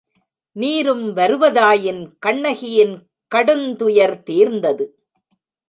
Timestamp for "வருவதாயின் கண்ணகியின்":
1.17-2.95